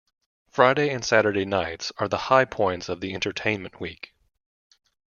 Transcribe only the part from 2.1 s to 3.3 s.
high points of the